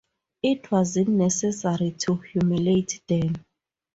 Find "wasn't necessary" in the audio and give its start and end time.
0.71-1.91